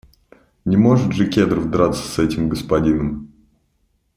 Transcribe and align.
Не 0.65 0.77
может 0.77 1.13
же 1.13 1.27
Кедров 1.29 1.69
драться 1.69 2.01
с 2.01 2.17
этим 2.17 2.49
господином! 2.49 3.31